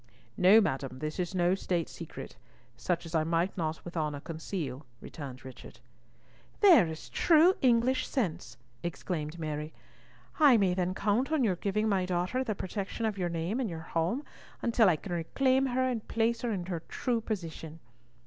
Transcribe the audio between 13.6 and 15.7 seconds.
your home until I can reclaim